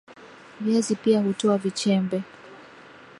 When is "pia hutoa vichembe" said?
0.95-2.21